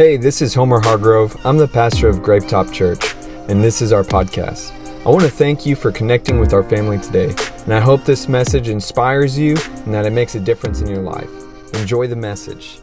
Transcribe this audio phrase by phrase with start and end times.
[0.00, 1.36] Hey, this is Homer Hargrove.
[1.44, 3.14] I'm the pastor of Grapetop Church,
[3.50, 4.72] and this is our podcast.
[5.04, 7.34] I want to thank you for connecting with our family today,
[7.64, 11.02] and I hope this message inspires you and that it makes a difference in your
[11.02, 11.28] life.
[11.74, 12.78] Enjoy the message.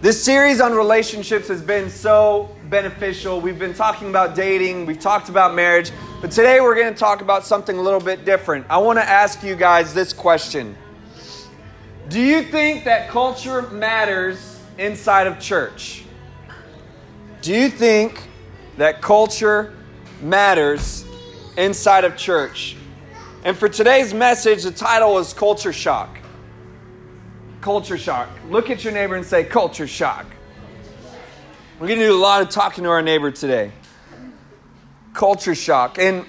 [0.00, 3.40] This series on relationships has been so beneficial.
[3.40, 7.20] We've been talking about dating, we've talked about marriage, but today we're going to talk
[7.20, 8.66] about something a little bit different.
[8.68, 10.76] I want to ask you guys this question
[12.14, 16.04] Do you think that culture matters inside of church?
[17.42, 18.28] Do you think
[18.76, 19.74] that culture
[20.22, 21.04] matters
[21.56, 22.76] inside of church?
[23.42, 26.18] And for today's message, the title is Culture Shock.
[27.60, 28.28] Culture shock.
[28.48, 30.26] Look at your neighbor and say, Culture shock.
[31.80, 33.72] We're going to do a lot of talking to our neighbor today.
[35.14, 35.98] Culture shock.
[35.98, 36.24] And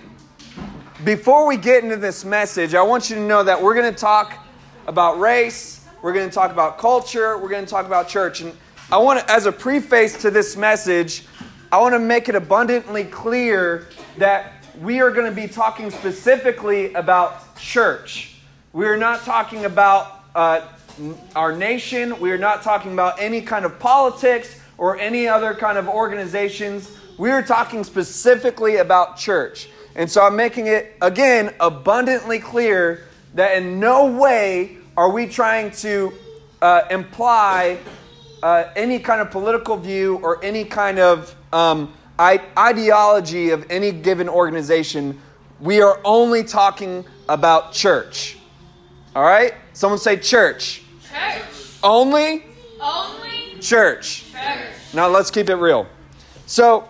[1.03, 3.99] before we get into this message, I want you to know that we're going to
[3.99, 4.41] talk
[4.87, 5.74] about race,
[6.05, 8.41] we're going to talk about culture, we're going to talk about church.
[8.41, 8.55] And
[8.91, 11.25] I want to, as a preface to this message,
[11.71, 13.87] I want to make it abundantly clear
[14.19, 18.35] that we are going to be talking specifically about church.
[18.71, 20.67] We are not talking about uh,
[21.35, 22.19] our nation.
[22.19, 26.95] We are not talking about any kind of politics or any other kind of organizations.
[27.17, 29.69] We are talking specifically about church.
[29.95, 35.71] And so I'm making it, again, abundantly clear that in no way are we trying
[35.71, 36.13] to
[36.61, 37.79] uh, imply
[38.41, 44.29] uh, any kind of political view or any kind of um, ideology of any given
[44.29, 45.19] organization.
[45.59, 48.37] We are only talking about church.
[49.15, 49.53] All right?
[49.73, 50.83] Someone say church.
[51.09, 51.43] Church.
[51.83, 52.43] Only
[52.79, 54.31] Only church.
[54.31, 54.93] church.
[54.93, 55.87] Now let's keep it real.
[56.45, 56.87] So,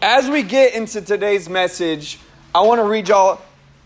[0.00, 2.18] as we get into today's message,
[2.54, 3.40] I want to read y'all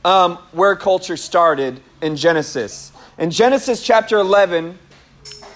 [0.04, 2.92] um, where culture started in Genesis.
[3.18, 4.78] In Genesis chapter 11,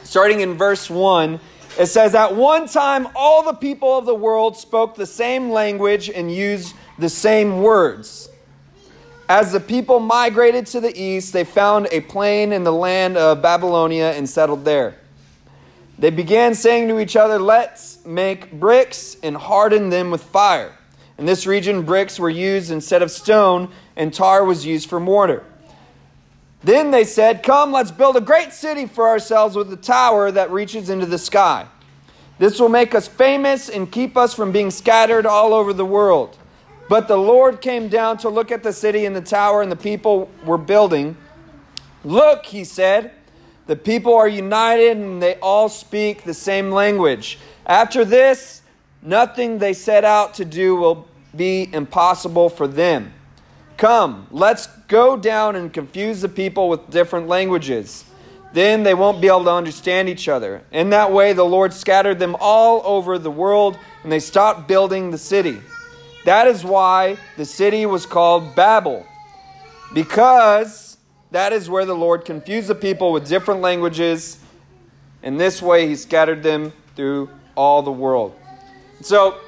[0.03, 1.39] starting in verse 1,
[1.79, 6.11] it says, At one time, all the people of the world spoke the same language
[6.11, 8.29] and used the same words.
[9.29, 13.43] As the people migrated to the east, they found a plain in the land of
[13.43, 14.97] Babylonia and settled there.
[16.01, 20.73] They began saying to each other, Let's make bricks and harden them with fire.
[21.17, 25.45] In this region, bricks were used instead of stone, and tar was used for mortar.
[26.65, 30.51] Then they said, Come, let's build a great city for ourselves with a tower that
[30.51, 31.67] reaches into the sky.
[32.39, 36.39] This will make us famous and keep us from being scattered all over the world.
[36.89, 39.77] But the Lord came down to look at the city and the tower and the
[39.77, 41.17] people were building.
[42.05, 43.13] Look, he said,
[43.67, 47.39] the people are united and they all speak the same language.
[47.65, 48.63] After this,
[49.01, 53.15] nothing they set out to do will be impossible for them.
[53.83, 58.05] Come, let's go down and confuse the people with different languages.
[58.53, 60.63] Then they won't be able to understand each other.
[60.71, 65.11] In that way, the Lord scattered them all over the world and they stopped building
[65.11, 65.61] the city.
[66.25, 69.05] That is why the city was called Babel,
[69.93, 70.97] because
[71.33, 74.39] that is where the Lord confused the people with different languages.
[75.25, 78.37] In this way, he scattered them through all the world.
[79.01, 79.39] So,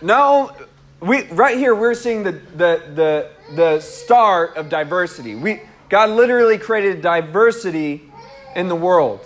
[0.00, 0.54] now,
[1.00, 5.34] we, right here, we're seeing the, the, the, the start of diversity.
[5.34, 8.10] We, God literally created diversity
[8.54, 9.20] in the world.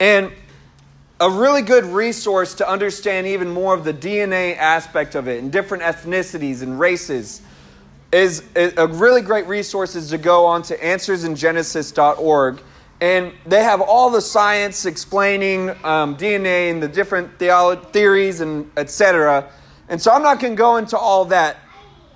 [0.00, 0.32] And
[1.20, 5.52] a really good resource to understand even more of the DNA aspect of it and
[5.52, 7.42] different ethnicities and races
[8.12, 12.60] is a really great resource is to go on to answersingenesis.org
[13.00, 18.70] and they have all the science explaining um, DNA and the different theolo- theories and
[18.76, 19.48] etc.
[19.88, 21.56] And so I'm not going to go into all that.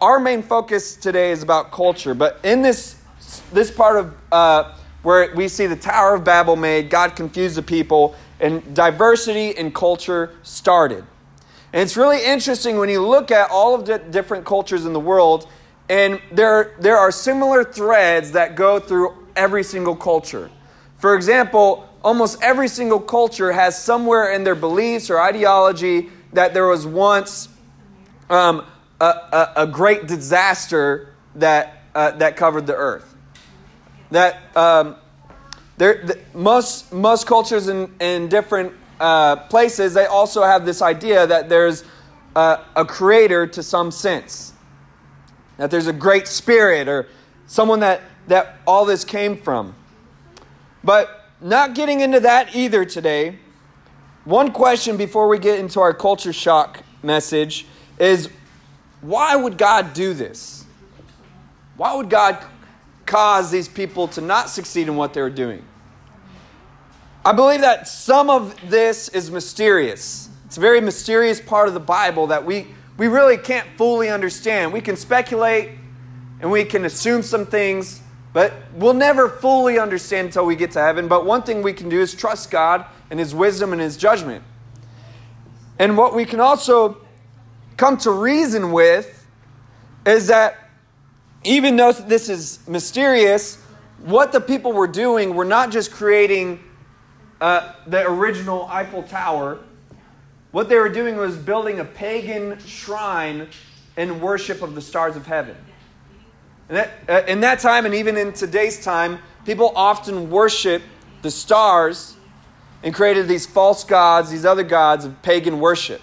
[0.01, 3.01] Our main focus today is about culture, but in this
[3.53, 7.63] this part of uh, where we see the Tower of Babel made, God confused the
[7.63, 11.05] people and diversity in culture started.
[11.73, 15.01] And it's really interesting when you look at all of the different cultures in the
[15.01, 15.49] world,
[15.89, 20.51] and there, there are similar threads that go through every single culture.
[20.99, 26.67] For example, almost every single culture has somewhere in their beliefs or ideology that there
[26.67, 27.49] was once
[28.31, 28.65] um,
[29.01, 33.15] a, a, a, great disaster that, uh, that covered the earth.
[34.11, 34.97] That um,
[35.77, 41.27] there, the, most, most cultures in, in different uh, places, they also have this idea
[41.27, 41.85] that there's
[42.35, 44.53] a, a creator to some sense.
[45.59, 47.09] That there's a great spirit or
[47.47, 49.75] someone that, that all this came from.
[50.83, 53.39] But not getting into that either today.
[54.25, 57.67] One question before we get into our culture shock message
[57.99, 58.29] is
[59.01, 60.65] why would God do this?
[61.77, 62.45] Why would God
[63.05, 65.65] cause these people to not succeed in what they were doing?
[67.25, 70.29] I believe that some of this is mysterious.
[70.47, 74.73] It's a very mysterious part of the Bible that we, we really can't fully understand.
[74.73, 75.71] We can speculate
[76.41, 78.01] and we can assume some things,
[78.33, 81.09] but we'll never fully understand until we get to heaven.
[81.09, 84.45] But one thing we can do is trust God and His wisdom and His judgment.
[85.79, 87.06] And what we can also
[87.77, 89.27] come to reason with
[90.07, 90.57] is that
[91.45, 93.57] even though this is mysterious,
[94.05, 96.63] what the people were doing were not just creating
[97.41, 99.59] uh, the original Eiffel Tower.
[100.53, 103.49] What they were doing was building a pagan shrine
[103.97, 105.57] in worship of the stars of heaven.
[106.69, 110.83] That, uh, in that time, and even in today's time, people often worship
[111.23, 112.17] the stars
[112.83, 116.01] and created these false gods, these other gods of pagan worship.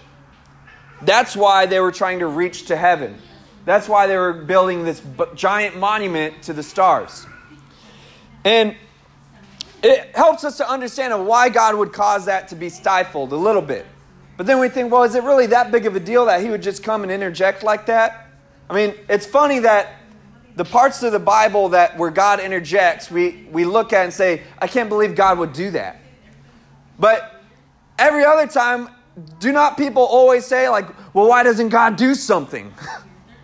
[1.06, 3.18] That's why they were trying to reach to heaven.
[3.66, 5.02] That's why they were building this
[5.36, 7.26] giant monument to the stars.
[8.44, 8.76] And
[9.82, 13.62] it helps us to understand why God would cause that to be stifled a little
[13.62, 13.86] bit.
[14.36, 16.50] But then we think, well, is it really that big of a deal that he
[16.50, 18.28] would just come and interject like that?
[18.70, 19.96] I mean, it's funny that
[20.56, 24.44] the parts of the Bible that where God interjects, we, we look at and say,
[24.60, 26.00] I can't believe God would do that.
[27.00, 27.42] But
[27.98, 28.90] every other time,
[29.39, 32.74] do not people always say, like, well, why doesn't God do something?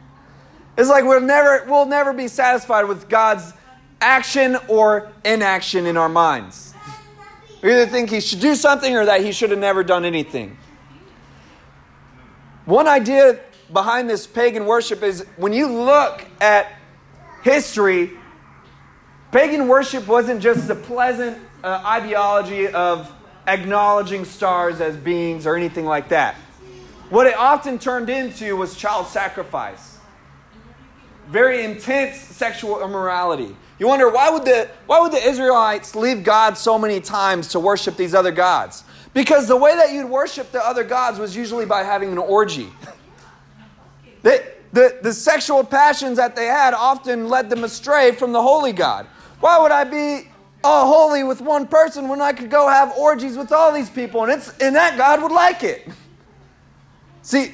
[0.77, 3.53] it's like we'll never, we'll never be satisfied with God's
[4.01, 6.73] action or inaction in our minds.
[7.61, 10.57] We either think he should do something or that he should have never done anything.
[12.65, 13.39] One idea
[13.73, 16.71] behind this pagan worship is when you look at
[17.43, 18.11] history,
[19.31, 23.11] pagan worship wasn't just the pleasant uh, ideology of
[23.49, 26.35] acknowledging stars as beings or anything like that.
[27.09, 29.97] What it often turned into was child sacrifice,
[31.27, 33.55] very intense sexual immorality.
[33.79, 37.59] You wonder why would the why would the Israelites leave God so many times to
[37.59, 38.83] worship these other gods?
[39.13, 42.69] Because the way that you'd worship the other gods was usually by having an orgy.
[44.21, 48.71] the, the, the sexual passions that they had often led them astray from the holy
[48.71, 49.07] God.
[49.39, 50.29] Why would I be
[50.63, 54.23] all holy with one person when I could go have orgies with all these people
[54.23, 55.87] and it's and that God would like it?
[57.21, 57.53] See,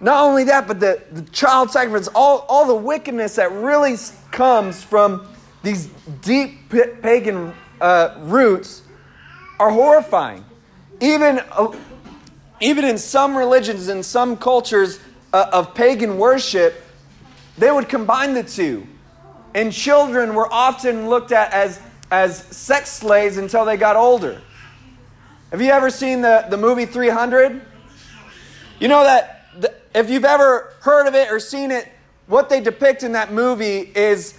[0.00, 3.96] not only that, but the, the child sacrifice, all, all the wickedness that really
[4.30, 5.26] comes from
[5.62, 5.86] these
[6.22, 8.82] deep pagan uh, roots
[9.58, 10.44] are horrifying.
[11.00, 11.76] Even, uh,
[12.60, 15.00] even in some religions, in some cultures
[15.32, 16.80] uh, of pagan worship,
[17.56, 18.86] they would combine the two.
[19.54, 24.40] And children were often looked at as, as sex slaves until they got older.
[25.50, 27.60] Have you ever seen the, the movie 300?
[28.80, 31.88] You know that the, if you've ever heard of it or seen it,
[32.26, 34.38] what they depict in that movie is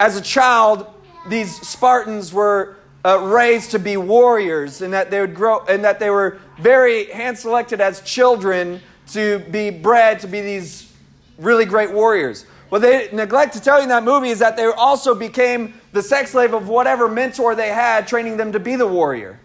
[0.00, 0.86] as a child,
[1.28, 6.00] these Spartans were uh, raised to be warriors and that they would grow and that
[6.00, 10.92] they were very hand selected as children to be bred to be these
[11.38, 12.44] really great warriors.
[12.68, 16.02] What they neglect to tell you in that movie is that they also became the
[16.02, 19.40] sex slave of whatever mentor they had, training them to be the warrior.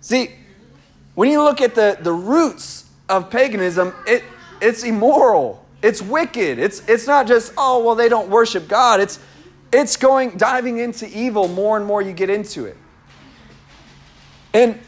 [0.00, 0.30] See,
[1.14, 4.22] when you look at the, the roots of paganism, it,
[4.62, 5.64] it's immoral.
[5.82, 6.58] It's wicked.
[6.58, 9.00] It's, it's not just, oh, well, they don't worship God.
[9.00, 9.18] It's,
[9.72, 12.76] it's going, diving into evil more and more you get into it.
[14.54, 14.78] And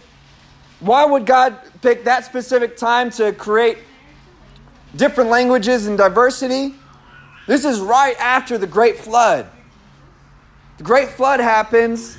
[0.80, 3.78] why would God pick that specific time to create
[4.96, 6.74] different languages and diversity?
[7.46, 9.48] This is right after the Great Flood.
[10.80, 12.16] The Great Flood happens.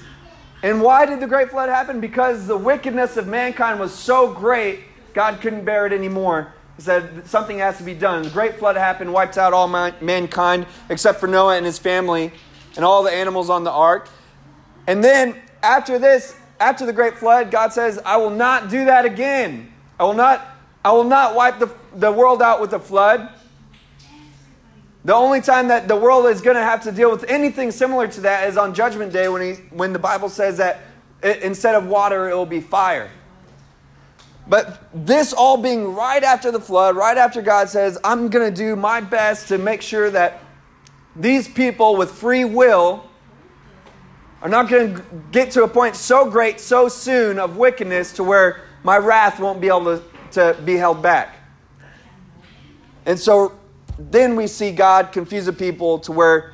[0.62, 2.00] And why did the Great Flood happen?
[2.00, 4.82] Because the wickedness of mankind was so great,
[5.16, 8.22] God couldn't bear it anymore He said something has to be done.
[8.22, 12.32] The great flood happened, wiped out all mankind except for Noah and his family
[12.76, 14.08] and all the animals on the ark.
[14.86, 19.06] And then after this, after the great flood, God says, I will not do that
[19.06, 19.74] again.
[20.00, 23.28] I will not, I will not wipe the, the world out with a flood.
[25.04, 28.08] The only time that the world is going to have to deal with anything similar
[28.08, 30.82] to that is on Judgment Day when, he, when the Bible says that
[31.24, 33.10] it, instead of water, it will be fire.
[34.48, 38.56] But this all being right after the flood, right after God says, I'm going to
[38.56, 40.42] do my best to make sure that
[41.16, 43.04] these people with free will
[44.42, 48.24] are not going to get to a point so great so soon of wickedness to
[48.24, 51.38] where my wrath won't be able to, to be held back.
[53.06, 53.54] And so
[53.98, 56.54] then we see God confuse the people to where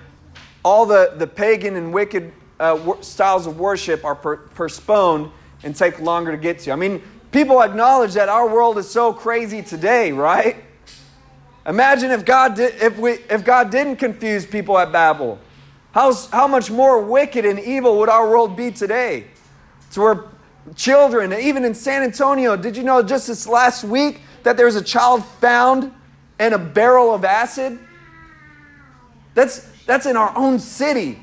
[0.63, 5.32] all the, the pagan and wicked uh, styles of worship are per- postponed
[5.63, 6.72] and take longer to get to.
[6.72, 7.01] I mean,
[7.32, 10.56] People acknowledge that our world is so crazy today, right?
[11.65, 15.38] Imagine if God did, if we if God didn't confuse people at Babel.
[15.91, 19.25] How, how much more wicked and evil would our world be today?
[19.91, 20.24] To where
[20.75, 24.75] children, even in San Antonio, did you know just this last week that there was
[24.75, 25.91] a child found
[26.39, 27.79] in a barrel of acid?
[29.34, 31.22] That's, that's in our own city.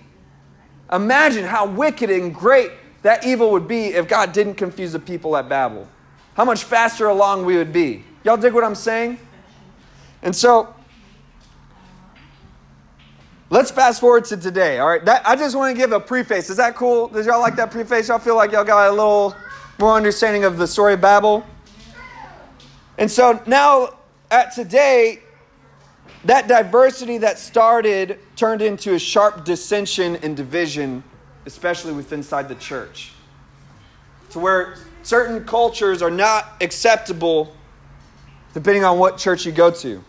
[0.92, 2.70] Imagine how wicked and great
[3.02, 5.86] that evil would be if God didn't confuse the people at Babel.
[6.34, 8.04] How much faster along we would be.
[8.24, 9.18] Y'all dig what I'm saying?
[10.22, 10.74] And so,
[13.50, 14.78] let's fast forward to today.
[14.78, 16.48] All right, that, I just want to give a preface.
[16.48, 17.08] Is that cool?
[17.08, 18.08] Does y'all like that preface?
[18.08, 19.36] Y'all feel like y'all got a little
[19.78, 21.44] more understanding of the story of Babel?
[22.96, 23.90] And so now,
[24.34, 25.20] at today,
[26.24, 31.04] that diversity that started turned into a sharp dissension and division,
[31.46, 33.12] especially within inside the church.
[34.30, 37.54] To where certain cultures are not acceptable
[38.54, 40.02] depending on what church you go to.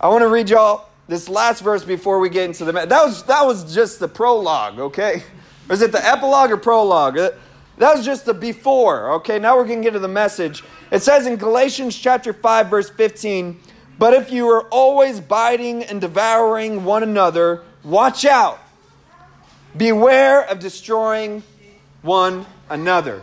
[0.00, 3.22] I want to read y'all this last verse before we get into the that was
[3.24, 5.22] that was just the prologue, okay?
[5.70, 7.18] Is it the epilogue or prologue?
[7.18, 7.30] Uh,
[7.78, 9.38] That was just the before, okay?
[9.38, 10.62] Now we're going to get to the message.
[10.90, 13.60] It says in Galatians chapter 5 verse 15,
[13.98, 18.58] "But if you are always biting and devouring one another, watch out.
[19.76, 21.42] Beware of destroying
[22.02, 23.22] one another."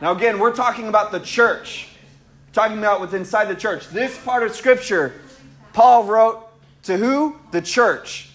[0.00, 1.88] Now again, we're talking about the church.
[2.52, 3.86] talking about what's inside the church.
[3.90, 5.12] This part of scripture
[5.74, 6.48] Paul wrote
[6.84, 7.36] to who?
[7.50, 8.30] The church.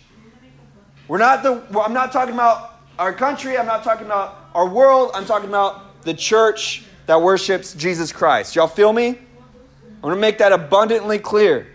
[1.07, 5.11] We're not the I'm not talking about our country, I'm not talking about our world,
[5.13, 8.55] I'm talking about the church that worships Jesus Christ.
[8.55, 9.09] Y'all feel me?
[9.09, 11.67] I want to make that abundantly clear.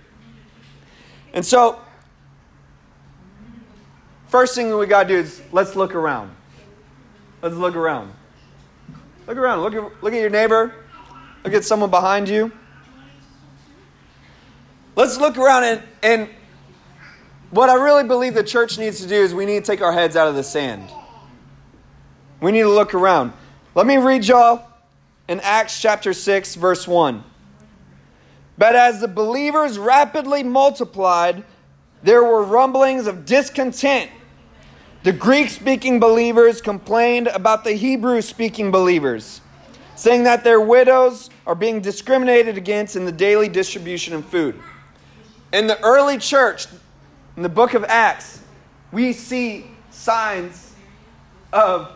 [1.33, 1.81] And so,
[4.29, 6.35] first thing we got to do is let's look around.
[7.43, 8.13] Let's look around.
[9.27, 9.61] Look around.
[9.63, 10.75] Look at, look at your neighbor.
[11.45, 12.51] Look at someone behind you.
[14.97, 16.29] Let's look around and, and
[17.51, 19.93] what I really believe the church needs to do is we need to take our
[19.93, 20.91] heads out of the sand.
[22.41, 23.33] We need to look around.
[23.75, 24.67] Let me read y'all
[25.29, 27.25] in Acts chapter 6, verse 1.
[28.59, 31.45] But as the believers rapidly multiplied,
[32.03, 34.11] there were rumblings of discontent.
[35.03, 39.41] The Greek speaking believers complained about the Hebrew speaking believers,
[39.95, 44.61] saying that their widows are being discriminated against in the daily distribution of food.
[45.53, 46.67] In the early church,
[47.37, 48.41] in the book of Acts,
[48.93, 50.75] we see signs
[51.53, 51.93] of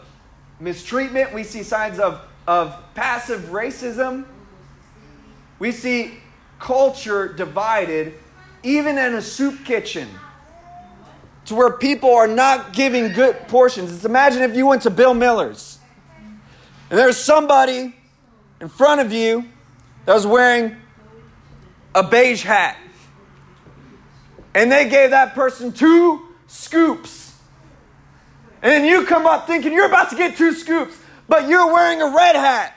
[0.61, 4.27] mistreatment, we see signs of, of passive racism,
[5.59, 6.15] we see
[6.59, 8.15] culture divided,
[8.63, 10.09] even in a soup kitchen,
[11.47, 13.91] to where people are not giving good portions.
[13.91, 15.79] Just imagine if you went to Bill Miller's
[16.91, 17.95] and there's somebody
[18.61, 19.45] in front of you
[20.07, 20.77] that was wearing
[21.95, 22.77] a beige hat
[24.55, 27.20] and they gave that person two scoops.
[28.63, 30.99] And then you come up thinking you're about to get two scoops,
[31.29, 32.75] but you're wearing a red hat.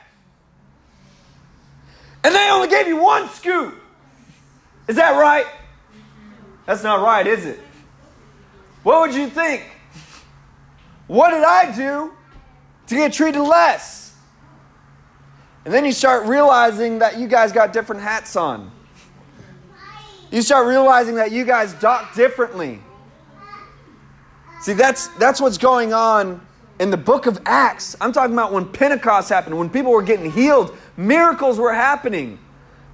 [2.23, 3.75] And they only gave you one scoop.
[4.87, 5.45] Is that right?
[6.65, 7.59] That's not right, is it?
[8.83, 9.63] What would you think?
[11.07, 12.13] What did I do
[12.87, 14.15] to get treated less?
[15.65, 18.71] And then you start realizing that you guys got different hats on.
[20.31, 22.81] You start realizing that you guys dock differently.
[24.63, 26.39] See, that's, that's what's going on
[26.79, 27.97] in the book of Acts.
[27.99, 32.39] I'm talking about when Pentecost happened, when people were getting healed, miracles were happening.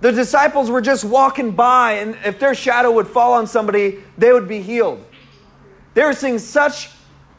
[0.01, 4.33] The disciples were just walking by, and if their shadow would fall on somebody, they
[4.33, 5.05] would be healed.
[5.93, 6.89] They were seeing such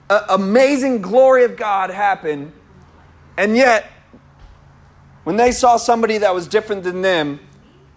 [0.08, 2.52] amazing glory of God happen,
[3.36, 3.90] and yet,
[5.24, 7.40] when they saw somebody that was different than them,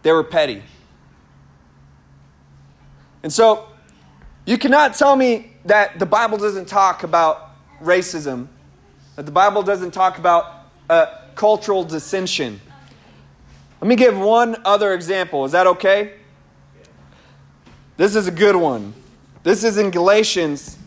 [0.01, 0.63] they were petty.
[3.21, 3.67] And so,
[4.47, 7.51] you cannot tell me that the Bible doesn't talk about
[7.81, 8.47] racism,
[9.15, 11.05] that the Bible doesn't talk about uh,
[11.35, 12.59] cultural dissension.
[13.81, 15.45] Let me give one other example.
[15.45, 16.13] Is that okay?
[17.97, 18.93] This is a good one.
[19.43, 20.77] This is in Galatians.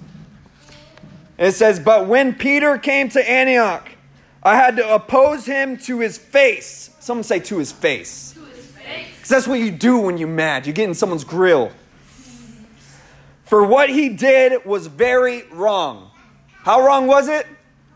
[1.38, 3.90] it says, But when Peter came to Antioch,
[4.42, 6.90] I had to oppose him to his face.
[7.00, 8.34] Someone say to his face.
[9.26, 10.66] Because that's what you do when you're mad.
[10.66, 11.72] You get in someone's grill.
[13.46, 16.10] For what he did was very wrong.
[16.64, 17.46] How wrong was it?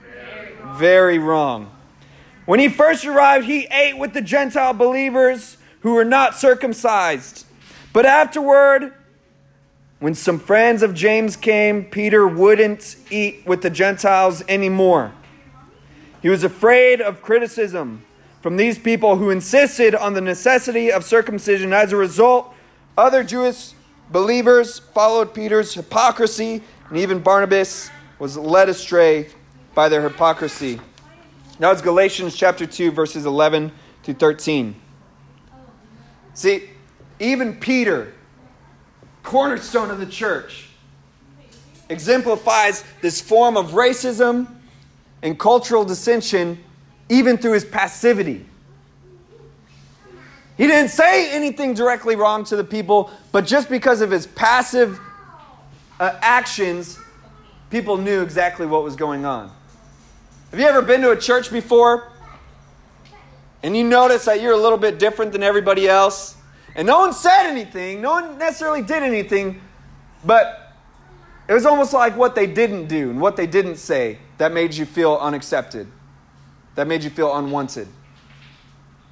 [0.00, 0.78] Very wrong.
[0.78, 1.70] Very wrong.
[2.46, 7.46] When he first arrived, he ate with the Gentile believers who were not circumcised.
[7.92, 8.94] But afterward,
[9.98, 15.12] when some friends of James came, Peter wouldn't eat with the Gentiles anymore.
[16.22, 18.04] He was afraid of criticism
[18.40, 21.72] from these people who insisted on the necessity of circumcision.
[21.72, 22.54] As a result,
[22.96, 23.72] other Jewish
[24.10, 29.28] Believers followed Peter's hypocrisy and even Barnabas was led astray
[29.74, 30.80] by their hypocrisy.
[31.60, 33.70] Now it's Galatians chapter 2, verses 11
[34.02, 34.74] to 13.
[36.34, 36.70] See,
[37.20, 38.12] even Peter,
[39.22, 40.70] cornerstone of the church,
[41.88, 44.48] exemplifies this form of racism
[45.22, 46.58] and cultural dissension
[47.08, 48.46] even through his passivity.
[50.60, 55.00] He didn't say anything directly wrong to the people, but just because of his passive
[55.98, 56.98] uh, actions,
[57.70, 59.50] people knew exactly what was going on.
[60.50, 62.12] Have you ever been to a church before
[63.62, 66.36] and you notice that you're a little bit different than everybody else?
[66.76, 69.62] And no one said anything, no one necessarily did anything,
[70.26, 70.74] but
[71.48, 74.74] it was almost like what they didn't do and what they didn't say that made
[74.74, 75.86] you feel unaccepted,
[76.74, 77.88] that made you feel unwanted.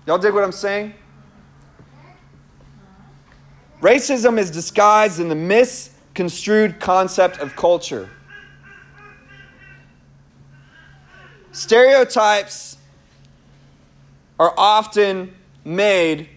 [0.07, 0.93] Y'all dig what I'm saying?
[3.81, 8.11] Racism is disguised in the misconstrued concept of culture.
[11.53, 12.77] Stereotypes
[14.39, 16.29] are often made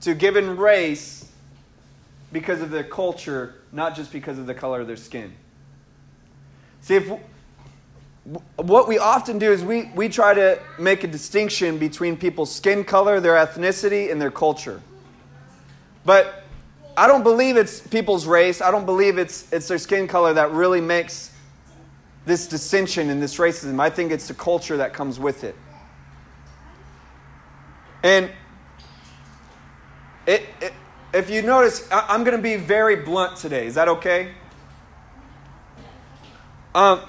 [0.00, 1.30] to given race
[2.32, 5.34] because of their culture, not just because of the color of their skin.
[6.80, 7.10] See, if
[8.56, 12.84] what we often do is we, we try to make a distinction between people's skin
[12.84, 14.82] color, their ethnicity, and their culture.
[16.04, 16.44] But
[16.98, 18.60] I don't believe it's people's race.
[18.60, 21.30] I don't believe it's, it's their skin color that really makes
[22.26, 23.78] this dissension and this racism.
[23.78, 25.54] I think it's the culture that comes with it.
[28.02, 28.28] And
[30.26, 30.72] it, it,
[31.14, 33.68] if you notice, I, am going to be very blunt today.
[33.68, 34.32] Is that okay?
[36.74, 37.00] Um,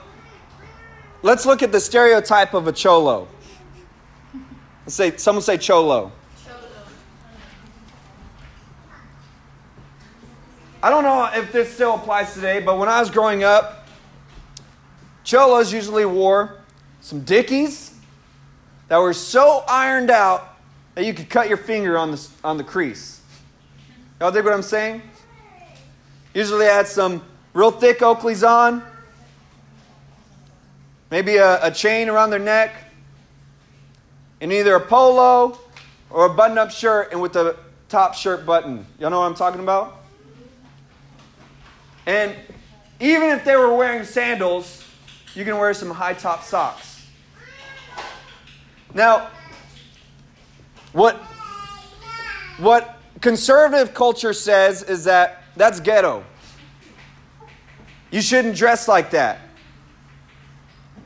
[1.23, 3.27] let's look at the stereotype of a cholo.
[4.85, 6.11] Let's say someone say cholo.
[10.81, 13.85] I don't know if this still applies today, but when I was growing up,
[15.25, 16.57] cholos usually wore
[17.01, 17.93] some dickies
[18.87, 20.57] that were so ironed out
[20.95, 23.21] that you could cut your finger on the, on the crease.
[24.21, 25.01] Y'all dig what I'm saying?
[26.33, 28.81] Usually had some real thick Oakleys on,
[31.11, 32.73] maybe a, a chain around their neck,
[34.39, 35.59] and either a polo
[36.09, 37.57] or a button up shirt and with the
[37.89, 38.85] top shirt button.
[38.97, 39.98] Y'all know what I'm talking about?
[42.09, 42.33] And
[42.99, 44.83] even if they were wearing sandals,
[45.35, 47.05] you can wear some high top socks.
[48.95, 49.29] Now,
[50.91, 51.17] what,
[52.57, 56.23] what conservative culture says is that that's ghetto.
[58.09, 59.41] You shouldn't dress like that.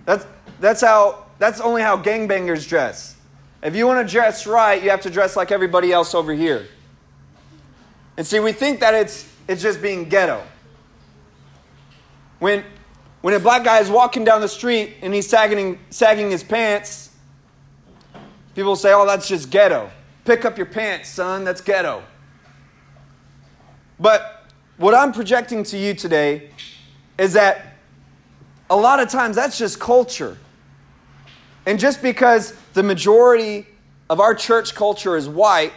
[0.05, 0.25] That's,
[0.61, 3.17] that's, how, that's only how gangbangers dress.
[3.61, 6.65] If you want to dress right, you have to dress like everybody else over here.
[8.15, 10.41] And see, we think that it's, it's just being ghetto.
[12.43, 12.65] When,
[13.21, 17.09] when a black guy is walking down the street and he's sagging, sagging his pants,
[18.53, 19.89] people say, oh, that's just ghetto.
[20.25, 22.03] Pick up your pants, son, that's ghetto.
[23.97, 24.43] But
[24.75, 26.49] what I'm projecting to you today
[27.17, 27.77] is that
[28.69, 30.37] a lot of times that's just culture.
[31.65, 33.67] And just because the majority
[34.09, 35.71] of our church culture is white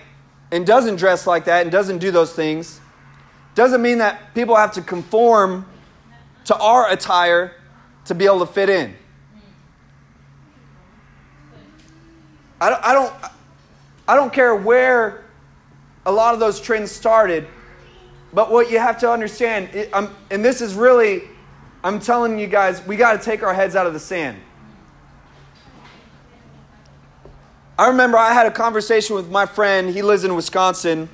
[0.50, 2.80] and doesn't dress like that and doesn't do those things,
[3.54, 5.64] doesn't mean that people have to conform
[6.46, 7.54] to our attire
[8.06, 8.94] to be able to fit in.
[12.60, 13.14] I don't, I don't,
[14.08, 15.24] I don't care where
[16.06, 17.46] a lot of those trends started,
[18.32, 21.22] but what you have to understand, it, um, and this is really,
[21.82, 24.38] I'm telling you guys, we got to take our heads out of the sand.
[27.78, 29.90] I remember I had a conversation with my friend.
[29.90, 31.08] He lives in Wisconsin.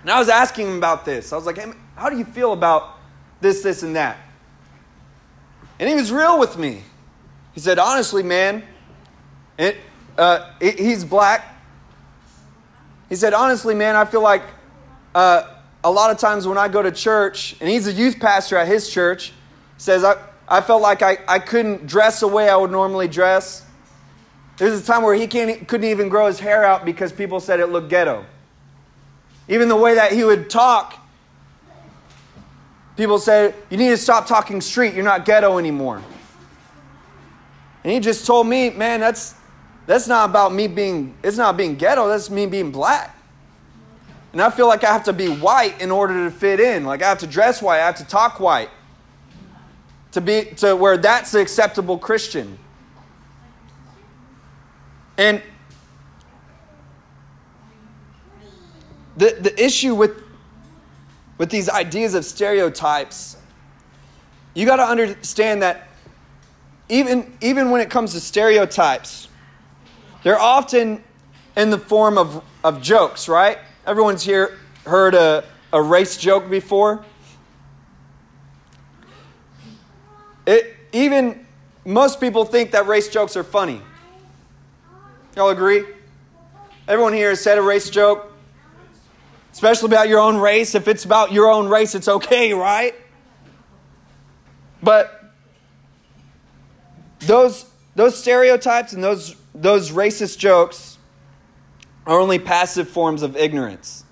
[0.00, 1.32] And I was asking him about this.
[1.32, 2.98] I was like, hey, how do you feel about
[3.40, 4.16] this, this, and that?
[5.80, 6.82] And he was real with me.
[7.54, 8.62] He said, honestly, man,
[9.58, 9.78] it,
[10.18, 11.56] uh, it, he's black.
[13.08, 14.42] He said, honestly, man, I feel like
[15.14, 18.58] uh, a lot of times when I go to church, and he's a youth pastor
[18.58, 19.32] at his church,
[19.78, 23.64] says, I, I felt like I, I couldn't dress the way I would normally dress.
[24.58, 27.58] There's a time where he can't, couldn't even grow his hair out because people said
[27.58, 28.26] it looked ghetto.
[29.48, 30.98] Even the way that he would talk,
[32.96, 34.94] People say, you need to stop talking street.
[34.94, 36.02] You're not ghetto anymore.
[37.82, 39.34] And he just told me, man, that's,
[39.86, 42.08] that's not about me being, it's not being ghetto.
[42.08, 43.16] That's me being black.
[44.32, 46.84] And I feel like I have to be white in order to fit in.
[46.84, 47.80] Like I have to dress white.
[47.80, 48.70] I have to talk white.
[50.12, 52.58] To be, to where that's the acceptable Christian.
[55.16, 55.42] And
[59.16, 60.22] the, the issue with
[61.40, 63.36] with these ideas of stereotypes
[64.54, 65.88] you got to understand that
[66.88, 69.28] even, even when it comes to stereotypes,
[70.24, 71.02] they're often
[71.56, 73.58] in the form of, of jokes, right?
[73.86, 77.04] Everyone's here heard a, a race joke before.
[80.46, 81.46] It, even
[81.84, 83.80] most people think that race jokes are funny.
[85.36, 85.84] Y'all agree?
[86.88, 88.29] Everyone here has said a race joke,
[89.52, 90.74] especially about your own race.
[90.74, 92.94] If it's about your own race, it's okay, right?
[94.82, 95.32] But
[97.20, 100.98] those, those stereotypes and those, those racist jokes
[102.06, 104.04] are only passive forms of ignorance.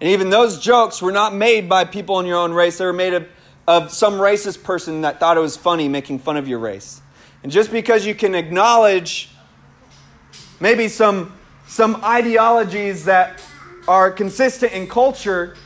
[0.00, 2.92] And even those jokes were not made by people in your own race, they were
[2.92, 3.28] made of,
[3.66, 7.02] of some racist person that thought it was funny making fun of your race.
[7.42, 9.30] And just because you can acknowledge
[10.60, 13.40] maybe some, some ideologies that
[13.88, 15.56] are consistent in culture,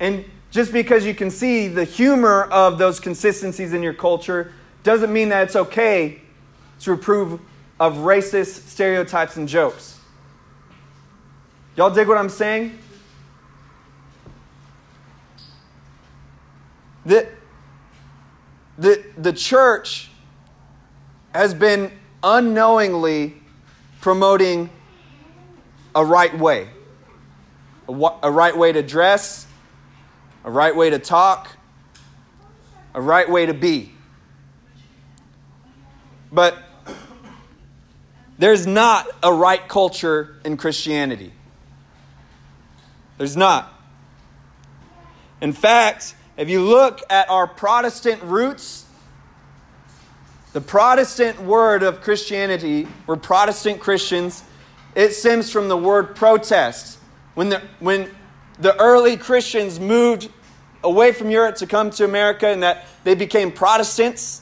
[0.00, 5.12] and just because you can see the humor of those consistencies in your culture, doesn't
[5.12, 6.22] mean that it's okay
[6.80, 7.38] to approve
[7.78, 10.00] of racist stereotypes and jokes.
[11.76, 12.78] Y'all dig what I'm saying?
[17.04, 17.28] The,
[18.78, 20.10] the, the church
[21.34, 23.34] has been unknowingly
[24.00, 24.70] promoting
[25.94, 26.68] a right way
[27.88, 29.46] a, right way to dress,
[30.44, 31.56] a right way to talk,
[32.94, 33.92] a right way to be.
[36.32, 36.56] But
[38.38, 41.32] there's not a right culture in Christianity.
[43.18, 43.72] There's not.
[45.40, 48.84] In fact, if you look at our Protestant roots,
[50.52, 54.42] the Protestant word of Christianity, we're Protestant Christians,
[54.94, 56.95] it stems from the word protest.
[57.36, 58.10] When the, when
[58.58, 60.30] the early Christians moved
[60.82, 64.40] away from Europe to come to America and that they became Protestants,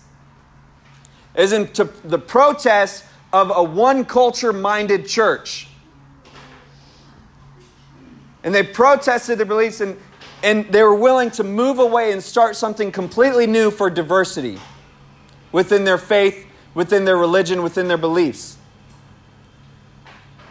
[1.35, 5.67] is into the protest of a one culture minded church.
[8.45, 9.99] And they protested their beliefs and,
[10.45, 14.61] and they were willing to move away and start something completely new for diversity
[15.51, 18.57] within their faith, within their religion, within their beliefs.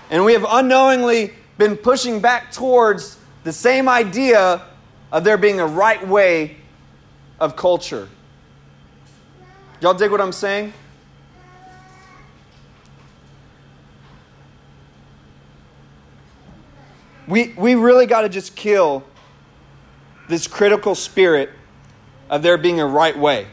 [0.10, 4.62] And we have unknowingly been pushing back towards the same idea
[5.12, 6.58] of there being a right way
[7.40, 8.10] of culture.
[9.82, 10.74] Y'all dig what I'm saying?
[17.28, 19.04] We, we really got to just kill
[20.28, 21.50] this critical spirit
[22.30, 23.48] of there being a right way.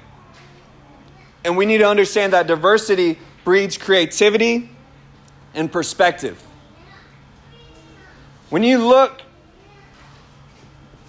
[1.45, 4.71] And we need to understand that diversity breeds creativity
[5.55, 6.43] and perspective.
[8.51, 9.23] When you look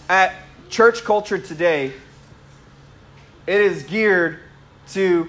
[0.07, 0.35] at
[0.69, 1.91] church culture today,
[3.47, 4.37] it is geared
[4.89, 5.27] to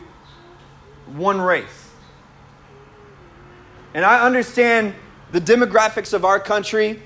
[1.06, 1.88] one race.
[3.94, 4.94] And I understand
[5.30, 7.02] the demographics of our country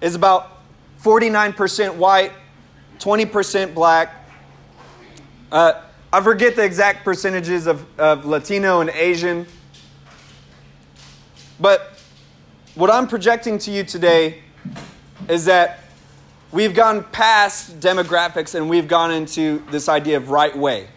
[0.00, 0.50] is about
[1.00, 2.32] 49% white,
[2.98, 4.28] 20% black.
[5.52, 5.80] Uh,
[6.12, 9.46] I forget the exact percentages of, of Latino and Asian.
[11.60, 11.93] But
[12.74, 14.42] what I'm projecting to you today
[15.28, 15.80] is that
[16.50, 20.88] we've gone past demographics and we've gone into this idea of right way.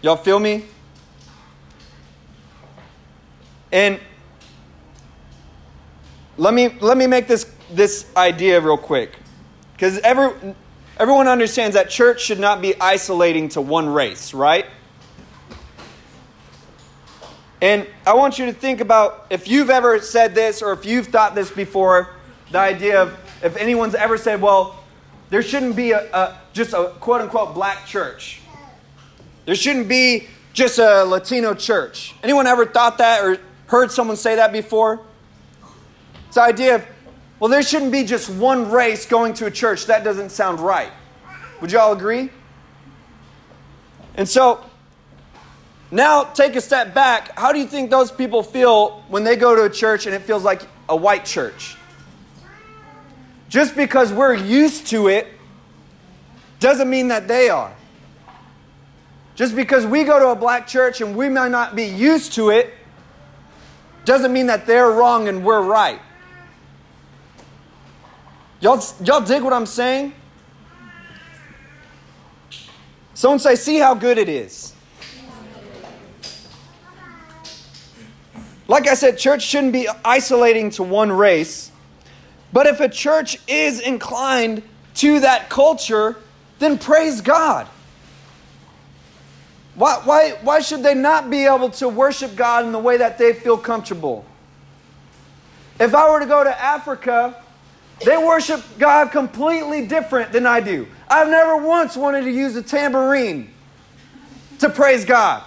[0.00, 0.64] Y'all feel me?
[3.70, 4.00] And
[6.38, 9.18] let me let me make this this idea real quick.
[9.72, 10.54] Because every,
[10.98, 14.66] everyone understands that church should not be isolating to one race, right?
[17.60, 21.08] And I want you to think about if you've ever said this or if you've
[21.08, 22.10] thought this before
[22.50, 24.82] the idea of if anyone's ever said, well,
[25.30, 28.40] there shouldn't be a, a, just a quote unquote black church.
[29.44, 32.14] There shouldn't be just a Latino church.
[32.22, 35.00] Anyone ever thought that or heard someone say that before?
[36.26, 36.86] It's the idea of,
[37.38, 39.86] well, there shouldn't be just one race going to a church.
[39.86, 40.90] That doesn't sound right.
[41.60, 42.30] Would you all agree?
[44.14, 44.64] And so,
[45.90, 47.38] now take a step back.
[47.38, 50.22] How do you think those people feel when they go to a church and it
[50.22, 51.76] feels like a white church?
[53.48, 55.26] Just because we're used to it
[56.60, 57.74] doesn't mean that they are.
[59.34, 62.50] Just because we go to a black church and we might not be used to
[62.50, 62.74] it
[64.04, 66.00] doesn't mean that they're wrong and we're right.
[68.60, 70.12] Y'all, y'all dig what I'm saying?
[73.14, 74.74] Someone say, see how good it is.
[78.68, 81.72] Like I said, church shouldn't be isolating to one race.
[82.52, 84.62] But if a church is inclined
[84.96, 86.16] to that culture,
[86.58, 87.66] then praise God.
[89.74, 93.16] Why, why, why should they not be able to worship God in the way that
[93.16, 94.24] they feel comfortable?
[95.78, 97.42] If I were to go to Africa,
[98.04, 100.88] they worship God completely different than I do.
[101.08, 103.50] I've never once wanted to use a tambourine
[104.58, 105.44] to praise God.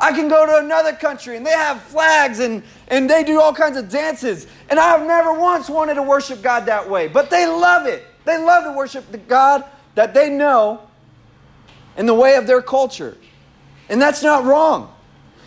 [0.00, 3.52] I can go to another country and they have flags and, and they do all
[3.52, 4.46] kinds of dances.
[4.70, 7.08] And I've never once wanted to worship God that way.
[7.08, 8.04] But they love it.
[8.24, 10.82] They love to worship the God that they know
[11.96, 13.16] in the way of their culture.
[13.88, 14.94] And that's not wrong.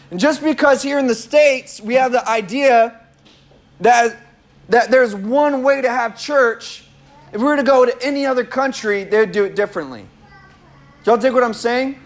[0.10, 3.00] And just because here in the States we have the idea
[3.80, 4.18] that,
[4.68, 6.84] that there's one way to have church,
[7.32, 10.06] if we were to go to any other country, they'd do it differently.
[11.06, 12.00] Y'all dig what I'm saying?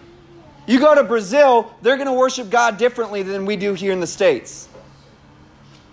[0.68, 4.00] You go to Brazil, they're going to worship God differently than we do here in
[4.00, 4.68] the States.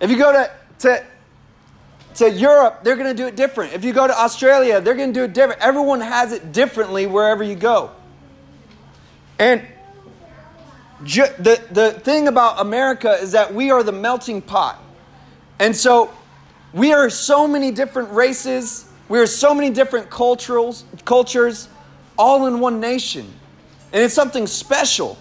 [0.00, 1.04] If you go to, to,
[2.14, 3.74] to Europe, they're going to do it different.
[3.74, 5.60] If you go to Australia, they're going to do it different.
[5.60, 7.90] Everyone has it differently wherever you go.
[9.38, 9.62] And
[11.04, 14.82] ju- the, the thing about America is that we are the melting pot.
[15.58, 16.12] And so
[16.72, 21.68] we are so many different races, we are so many different cultures, cultures
[22.18, 23.30] all in one nation.
[23.92, 25.18] And it's something special.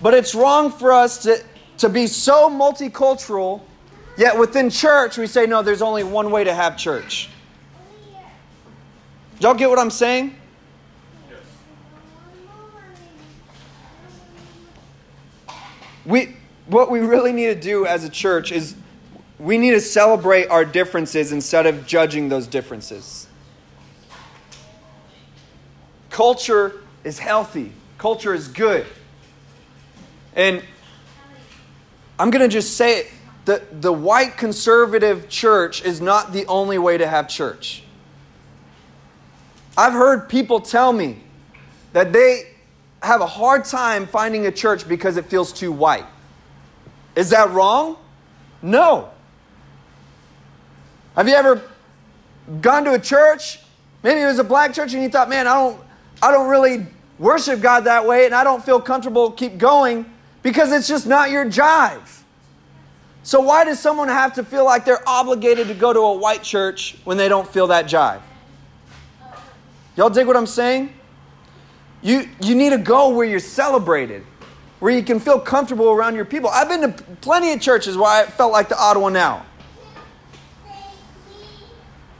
[0.00, 1.42] But it's wrong for us to,
[1.78, 3.60] to be so multicultural,
[4.16, 7.28] yet within church we say, no, there's only one way to have church.
[9.40, 10.36] Y'all get what I'm saying?
[16.04, 18.74] We, what we really need to do as a church is
[19.38, 23.28] we need to celebrate our differences instead of judging those differences.
[26.10, 28.86] Culture is healthy, culture is good.
[30.34, 30.62] And
[32.18, 33.10] I'm going to just say it
[33.44, 37.82] the, the white conservative church is not the only way to have church.
[39.76, 41.18] I've heard people tell me
[41.92, 42.44] that they
[43.02, 46.06] have a hard time finding a church because it feels too white.
[47.16, 47.96] Is that wrong?
[48.60, 49.10] No.
[51.16, 51.62] Have you ever
[52.60, 53.58] gone to a church?
[54.02, 55.80] Maybe it was a black church and you thought, man, I don't,
[56.22, 56.86] I don't really
[57.18, 60.06] worship God that way and I don't feel comfortable keep going
[60.42, 62.22] because it's just not your jive.
[63.24, 66.42] So why does someone have to feel like they're obligated to go to a white
[66.42, 68.20] church when they don't feel that jive?
[69.96, 70.92] Y'all dig what I'm saying?
[72.02, 74.24] You, you need to go where you're celebrated,
[74.80, 76.50] where you can feel comfortable around your people.
[76.50, 79.44] I've been to plenty of churches where I felt like the odd one out.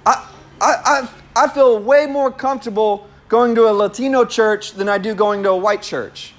[0.06, 0.28] I,
[0.60, 5.14] I, I, I feel way more comfortable going to a Latino church than I do
[5.14, 6.34] going to a white church.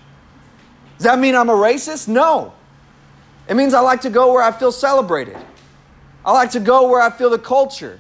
[1.00, 2.08] Does that mean I'm a racist?
[2.08, 2.54] No.
[3.50, 5.36] It means I like to go where I feel celebrated.
[6.24, 8.00] I like to go where I feel the culture.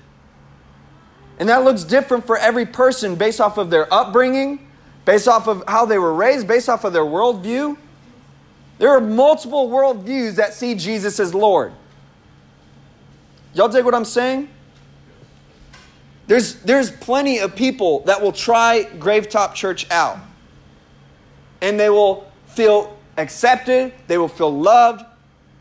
[1.39, 4.69] And that looks different for every person based off of their upbringing,
[5.05, 7.75] based off of how they were raised, based off of their worldview.
[8.77, 11.73] There are multiple worldviews that see Jesus as Lord.
[13.55, 14.49] Y'all dig what I'm saying?
[16.27, 20.17] There's, there's plenty of people that will try Gravetop Church out.
[21.61, 25.05] And they will feel accepted, they will feel loved,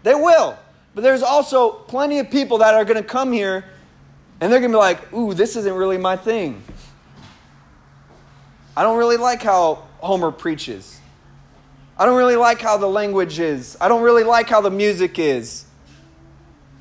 [0.02, 0.58] they will.
[0.94, 3.64] But there's also plenty of people that are going to come here
[4.40, 6.62] and they're going to be like, ooh, this isn't really my thing.
[8.76, 10.98] I don't really like how Homer preaches.
[11.96, 13.76] I don't really like how the language is.
[13.80, 15.64] I don't really like how the music is.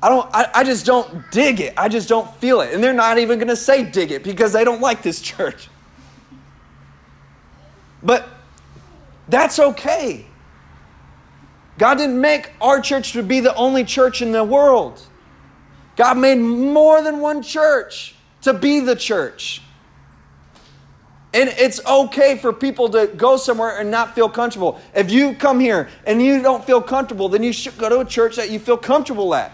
[0.02, 1.74] I don't I, I just don't dig it.
[1.76, 2.74] I just don't feel it.
[2.74, 5.68] And they're not even gonna say dig it because they don't like this church.
[8.02, 8.28] But
[9.28, 10.26] that's okay.
[11.78, 15.00] God didn't make our church to be the only church in the world.
[15.96, 19.62] God made more than one church to be the church.
[21.34, 24.80] And it's okay for people to go somewhere and not feel comfortable.
[24.94, 28.04] If you come here and you don't feel comfortable, then you should go to a
[28.04, 29.52] church that you feel comfortable at.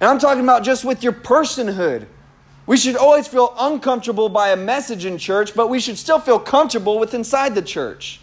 [0.00, 2.06] And I'm talking about just with your personhood.
[2.66, 6.38] We should always feel uncomfortable by a message in church, but we should still feel
[6.38, 8.20] comfortable with inside the church.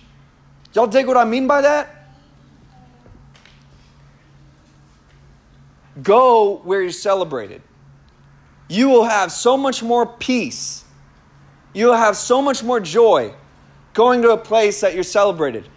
[0.74, 2.10] Y'all dig what I mean by that?
[6.04, 7.62] Go where you're celebrated.
[8.68, 10.84] You will have so much more peace.
[11.74, 13.34] You will have so much more joy
[13.94, 15.68] going to a place that you're celebrated.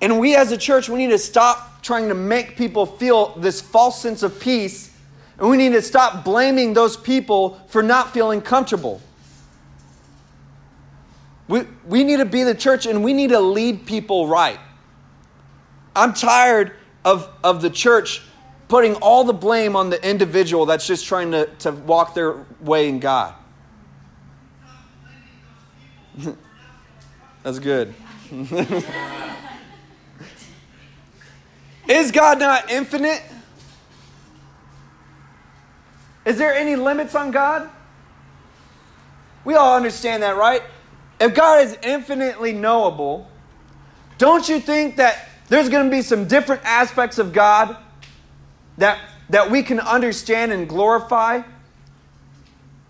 [0.00, 3.60] And we as a church, we need to stop trying to make people feel this
[3.60, 4.93] false sense of peace.
[5.38, 9.00] And we need to stop blaming those people for not feeling comfortable.
[11.48, 14.58] We, we need to be the church and we need to lead people right.
[15.94, 16.72] I'm tired
[17.04, 18.22] of, of the church
[18.68, 22.88] putting all the blame on the individual that's just trying to, to walk their way
[22.88, 23.34] in God.
[27.42, 27.92] that's good.
[31.86, 33.22] Is God not infinite?
[36.24, 37.68] Is there any limits on God?
[39.44, 40.62] We all understand that, right?
[41.20, 43.28] If God is infinitely knowable,
[44.18, 47.76] don't you think that there's going to be some different aspects of God
[48.78, 48.98] that,
[49.30, 51.42] that we can understand and glorify?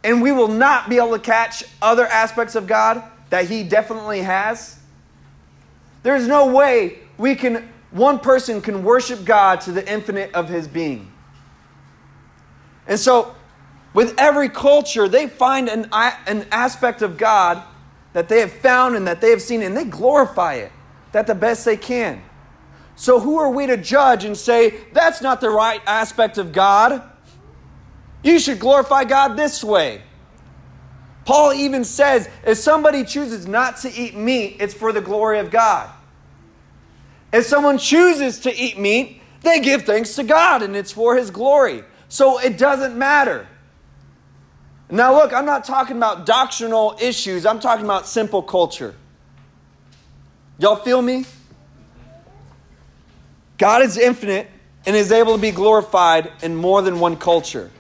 [0.05, 4.21] And we will not be able to catch other aspects of God that He definitely
[4.21, 4.79] has?
[6.03, 10.69] There's no way we can, one person can worship God to the infinite of His
[10.69, 11.11] being.
[12.87, 13.35] And so,
[13.93, 17.63] with every culture, they find an, an aspect of God
[18.13, 20.73] that they have found and that they have seen, and they glorify it
[21.13, 22.23] that the best they can.
[22.97, 27.03] So, who are we to judge and say, that's not the right aspect of God?
[28.23, 30.03] You should glorify God this way.
[31.25, 35.51] Paul even says, if somebody chooses not to eat meat, it's for the glory of
[35.51, 35.91] God.
[37.33, 41.31] If someone chooses to eat meat, they give thanks to God and it's for his
[41.31, 41.83] glory.
[42.09, 43.47] So it doesn't matter.
[44.91, 48.95] Now, look, I'm not talking about doctrinal issues, I'm talking about simple culture.
[50.59, 51.25] Y'all feel me?
[53.59, 54.49] God is infinite
[54.87, 57.71] and is able to be glorified in more than one culture.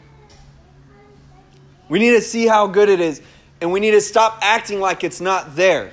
[1.88, 3.20] We need to see how good it is,
[3.60, 5.92] and we need to stop acting like it's not there.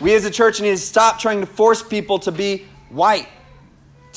[0.00, 3.28] We as a church need to stop trying to force people to be white,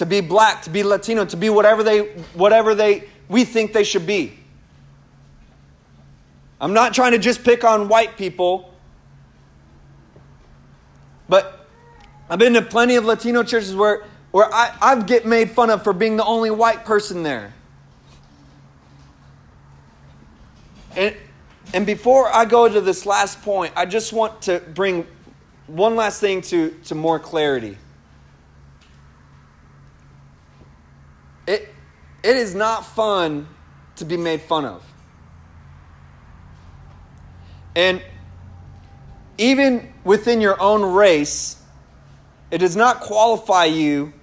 [0.02, 2.00] to be black, to be Latino, to be whatever they
[2.34, 4.34] whatever they we think they should be.
[6.60, 8.74] I'm not trying to just pick on white people,
[11.30, 11.68] but
[12.32, 15.84] I've been to plenty of Latino churches where, where I, I get made fun of
[15.84, 17.54] for being the only white person there.
[20.96, 21.16] And,
[21.76, 25.06] and before I go to this last point, I just want to bring
[25.68, 27.78] one last thing to, to more clarity.
[32.24, 33.48] It, is not fun
[33.98, 34.84] to be made fun of.
[37.76, 38.02] And
[39.38, 41.62] even within your own race,
[42.52, 44.14] it does not qualify you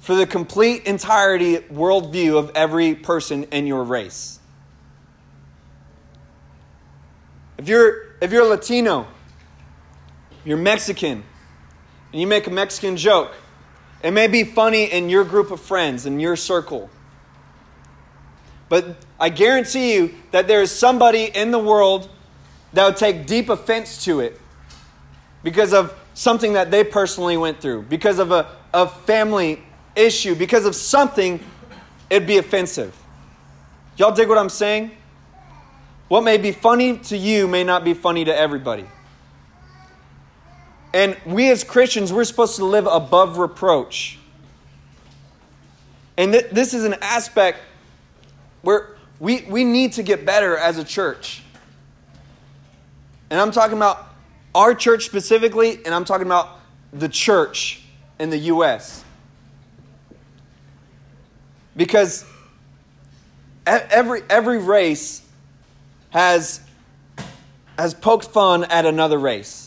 [0.00, 4.38] for the complete entirety worldview of every person in your race.
[7.58, 9.06] If you're, if you're Latino,
[10.44, 11.22] you're Mexican,
[12.12, 13.34] and you make a Mexican joke,
[14.02, 16.90] it may be funny in your group of friends, in your circle.
[18.68, 22.08] But I guarantee you that there is somebody in the world
[22.72, 24.40] that would take deep offense to it
[25.42, 29.62] because of something that they personally went through, because of a, a family
[29.96, 31.40] issue, because of something,
[32.08, 32.96] it'd be offensive.
[33.96, 34.92] Y'all dig what I'm saying?
[36.08, 38.86] What may be funny to you may not be funny to everybody.
[40.92, 44.18] And we as Christians, we're supposed to live above reproach.
[46.16, 47.60] And th- this is an aspect
[48.62, 51.42] where we, we need to get better as a church.
[53.30, 54.08] And I'm talking about
[54.54, 56.58] our church specifically, and I'm talking about
[56.92, 57.82] the church
[58.18, 59.04] in the U.S.
[61.76, 62.24] Because
[63.66, 65.22] every, every race
[66.10, 66.60] has,
[67.78, 69.59] has poked fun at another race.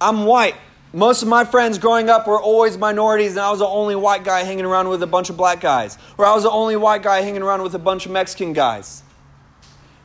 [0.00, 0.54] I'm white.
[0.92, 4.24] Most of my friends growing up were always minorities, and I was the only white
[4.24, 5.98] guy hanging around with a bunch of black guys.
[6.16, 9.02] Or I was the only white guy hanging around with a bunch of Mexican guys.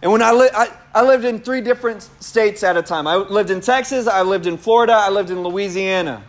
[0.01, 3.07] And when I, li- I, I lived in three different states at a time.
[3.07, 6.23] I lived in Texas, I lived in Florida, I lived in Louisiana.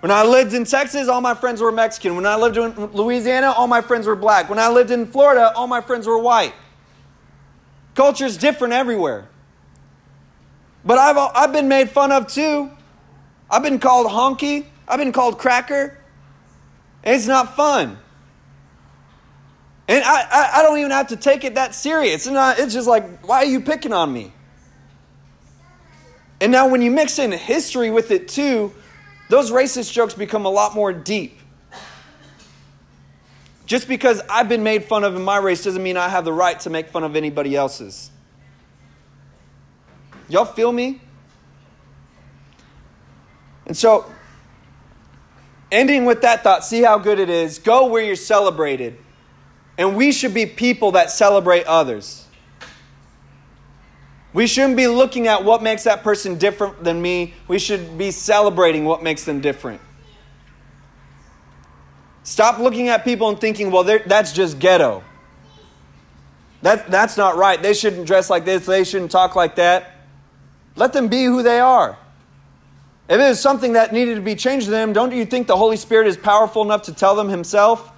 [0.00, 2.16] When I lived in Texas, all my friends were Mexican.
[2.16, 4.50] When I lived in Louisiana, all my friends were black.
[4.50, 6.52] When I lived in Florida, all my friends were white.
[7.94, 9.28] Culture's different everywhere.
[10.84, 12.70] But I've, I've been made fun of too.
[13.50, 14.66] I've been called honky.
[14.88, 15.98] I've been called cracker.
[17.04, 17.98] It's not fun.
[19.88, 22.26] And I, I, I, don't even have to take it that serious.
[22.26, 24.32] It's, not, it's just like, why are you picking on me?
[26.40, 28.74] And now, when you mix in history with it too,
[29.30, 31.38] those racist jokes become a lot more deep.
[33.64, 36.32] Just because I've been made fun of in my race doesn't mean I have the
[36.32, 38.10] right to make fun of anybody else's.
[40.28, 41.00] Y'all feel me?
[43.66, 44.10] And so,
[45.70, 47.58] ending with that thought, see how good it is.
[47.58, 48.98] Go where you're celebrated.
[49.78, 52.26] And we should be people that celebrate others.
[54.32, 57.34] We shouldn't be looking at what makes that person different than me.
[57.48, 59.80] We should be celebrating what makes them different.
[62.22, 65.02] Stop looking at people and thinking, well, that's just ghetto.
[66.62, 67.62] That, that's not right.
[67.62, 68.66] They shouldn't dress like this.
[68.66, 69.92] They shouldn't talk like that.
[70.74, 71.96] Let them be who they are.
[73.08, 75.56] If it is something that needed to be changed to them, don't you think the
[75.56, 77.92] Holy Spirit is powerful enough to tell them himself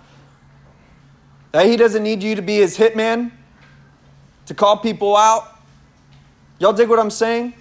[1.52, 3.32] that he doesn't need you to be his hitman,
[4.46, 5.58] to call people out?
[6.58, 7.54] Y'all dig what I'm saying?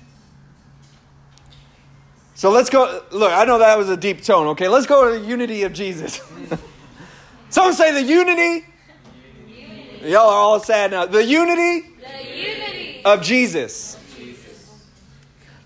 [2.35, 3.01] So let's go.
[3.11, 4.67] Look, I know that was a deep tone, okay?
[4.67, 6.21] Let's go to the unity of Jesus.
[7.49, 8.65] Someone say the unity.
[9.47, 10.09] unity.
[10.09, 11.05] Y'all are all sad now.
[11.05, 13.01] The unity, the unity.
[13.05, 13.23] of.
[13.23, 13.96] Jesus.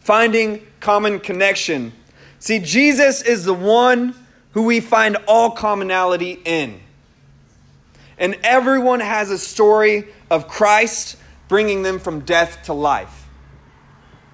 [0.02, 1.94] Finding common connection.
[2.40, 4.14] See, Jesus is the one
[4.52, 6.80] who we find all commonality in.
[8.18, 13.28] And everyone has a story of Christ bringing them from death to life.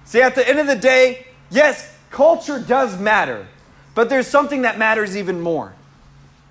[0.04, 3.46] See, at the end of the day, yes, Culture does matter,
[3.94, 5.74] but there's something that matters even more,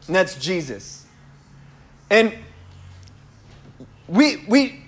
[0.06, 1.06] and that's Jesus.
[2.10, 2.34] And
[4.08, 4.84] we, we,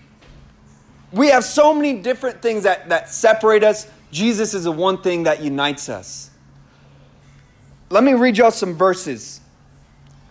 [1.12, 3.88] we have so many different things that, that separate us.
[4.12, 6.30] Jesus is the one thing that unites us.
[7.89, 9.41] Let me read y'all some verses.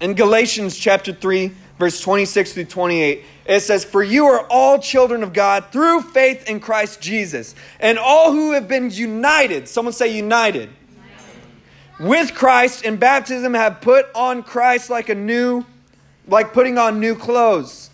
[0.01, 5.23] In Galatians chapter 3, verse 26 through 28, it says, For you are all children
[5.23, 7.55] of God through faith in Christ Jesus.
[7.81, 12.09] And all who have been united, someone say united, united.
[12.09, 15.65] with Christ in baptism have put on Christ like a new,
[16.27, 17.91] like putting on new clothes.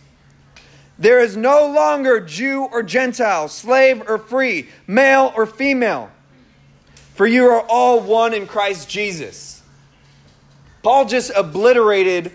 [0.99, 6.11] There is no longer Jew or Gentile, slave or free, male or female,
[7.15, 9.63] for you are all one in Christ Jesus.
[10.83, 12.31] Paul just obliterated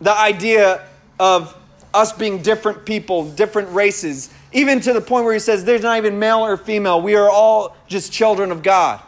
[0.00, 0.86] the idea
[1.18, 1.56] of
[1.94, 5.96] us being different people, different races, even to the point where he says there's not
[5.96, 7.00] even male or female.
[7.00, 9.00] We are all just children of God.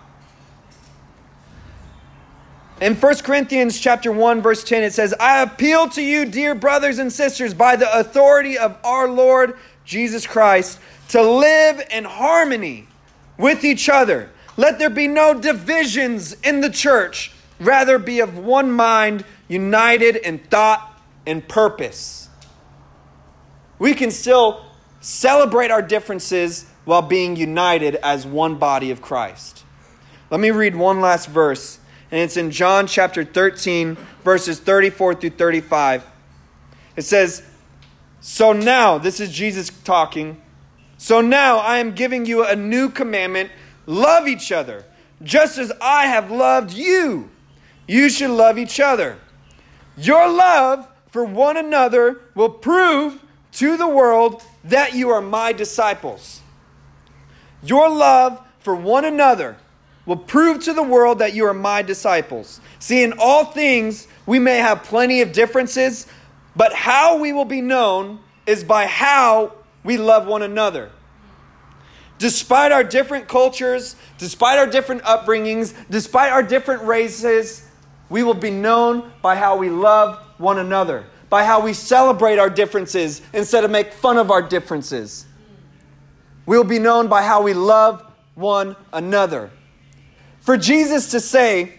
[2.82, 6.98] In 1 Corinthians chapter 1 verse 10 it says, "I appeal to you, dear brothers
[6.98, 10.80] and sisters, by the authority of our Lord Jesus Christ,
[11.10, 12.88] to live in harmony
[13.38, 14.30] with each other.
[14.56, 17.30] Let there be no divisions in the church,
[17.60, 22.30] rather be of one mind, united in thought and purpose.
[23.78, 24.60] We can still
[25.00, 29.62] celebrate our differences while being united as one body of Christ.
[30.30, 31.78] Let me read one last verse,
[32.12, 36.06] and it's in John chapter 13, verses 34 through 35.
[36.94, 37.42] It says,
[38.20, 40.40] So now, this is Jesus talking.
[40.98, 43.50] So now I am giving you a new commandment
[43.86, 44.84] love each other,
[45.22, 47.30] just as I have loved you.
[47.88, 49.18] You should love each other.
[49.96, 56.42] Your love for one another will prove to the world that you are my disciples.
[57.62, 59.56] Your love for one another
[60.06, 62.60] will prove to the world that you are my disciples.
[62.78, 66.06] See, in all things, we may have plenty of differences,
[66.56, 69.52] but how we will be known is by how
[69.84, 70.90] we love one another.
[72.18, 77.68] Despite our different cultures, despite our different upbringings, despite our different races,
[78.08, 82.50] we will be known by how we love one another, by how we celebrate our
[82.50, 85.26] differences instead of make fun of our differences.
[86.46, 89.50] We will be known by how we love one another.
[90.42, 91.74] For Jesus to say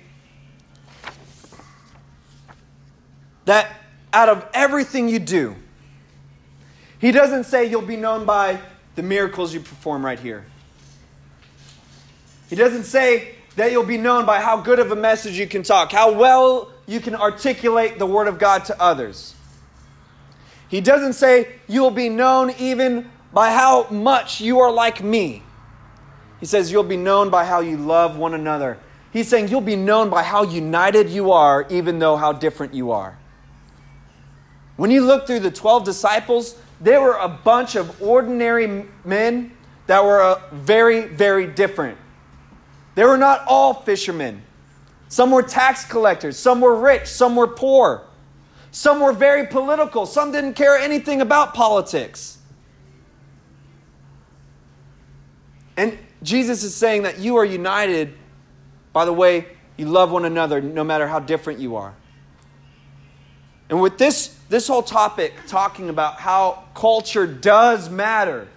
[3.44, 3.70] that
[4.14, 5.56] out of everything you do,
[6.98, 8.60] he doesn't say you'll be known by
[8.96, 10.46] the miracles you perform right here.
[12.50, 15.64] He doesn't say that you'll be known by how good of a message you can
[15.64, 19.36] talk, how well you can articulate the Word of God to others.
[20.70, 25.44] He doesn't say you'll be known even by how much you are like me.
[26.44, 28.78] He says you'll be known by how you love one another.
[29.14, 32.92] He's saying you'll be known by how united you are, even though how different you
[32.92, 33.18] are.
[34.76, 39.56] When you look through the 12 disciples, they were a bunch of ordinary men
[39.88, 41.98] that were uh, very, very different.
[42.96, 44.42] They were not all fishermen.
[45.08, 48.04] Some were tax collectors, some were rich, some were poor.
[48.72, 52.38] Some were very political, some didn't care anything about politics.
[55.78, 58.14] And Jesus is saying that you are united
[58.94, 59.48] by the way
[59.78, 61.94] you love one another, no matter how different you are.
[63.70, 68.48] And with this, this whole topic, talking about how culture does matter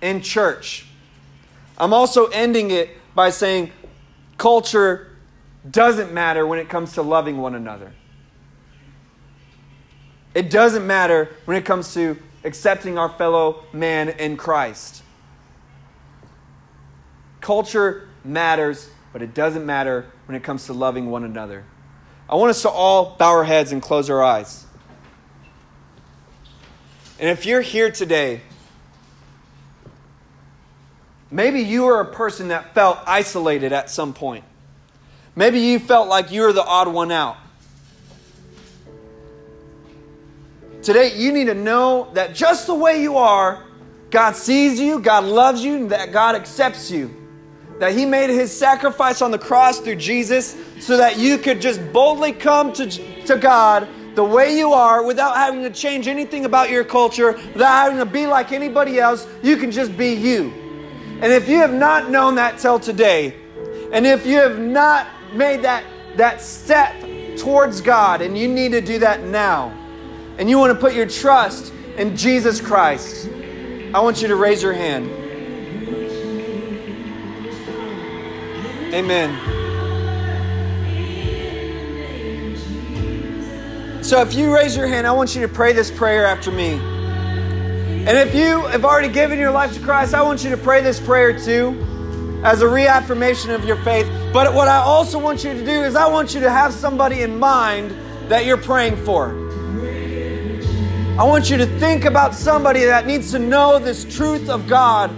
[0.00, 0.86] in church,
[1.78, 3.72] I'm also ending it by saying
[4.38, 5.08] culture
[5.68, 7.92] doesn't matter when it comes to loving one another.
[10.34, 15.02] It doesn't matter when it comes to accepting our fellow man in Christ.
[17.40, 21.64] Culture matters, but it doesn't matter when it comes to loving one another.
[22.28, 24.64] I want us to all bow our heads and close our eyes.
[27.18, 28.40] And if you're here today,
[31.30, 34.44] maybe you are a person that felt isolated at some point.
[35.36, 37.36] Maybe you felt like you were the odd one out.
[40.82, 43.62] Today, you need to know that just the way you are,
[44.10, 47.19] God sees you, God loves you, and that God accepts you.
[47.80, 51.80] That He made His sacrifice on the cross through Jesus so that you could just
[51.92, 52.86] boldly come to,
[53.26, 57.84] to God the way you are without having to change anything about your culture, without
[57.84, 59.26] having to be like anybody else.
[59.42, 60.52] You can just be you.
[61.22, 63.36] And if you have not known that till today,
[63.92, 65.84] and if you have not made that,
[66.16, 66.94] that step
[67.36, 69.68] towards God, and you need to do that now,
[70.38, 73.28] and you want to put your trust in Jesus Christ,
[73.94, 75.19] I want you to raise your hand.
[78.92, 79.60] Amen.
[84.02, 86.72] So if you raise your hand, I want you to pray this prayer after me.
[86.74, 90.80] And if you have already given your life to Christ, I want you to pray
[90.82, 91.86] this prayer too
[92.42, 94.10] as a reaffirmation of your faith.
[94.32, 97.22] But what I also want you to do is I want you to have somebody
[97.22, 97.94] in mind
[98.28, 99.30] that you're praying for.
[101.18, 105.10] I want you to think about somebody that needs to know this truth of God,